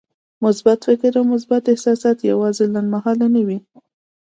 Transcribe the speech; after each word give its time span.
مثبت 0.43 0.83
فکر 0.85 1.11
او 1.19 1.25
مثبت 1.33 1.63
احساسات 1.71 2.17
يوازې 2.31 2.65
لنډمهاله 2.73 3.27
نه 3.35 3.41
وي. 3.47 3.59